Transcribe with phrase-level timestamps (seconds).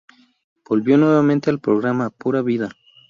[0.67, 2.71] Volvió nuevamente al programa "Pura Vida".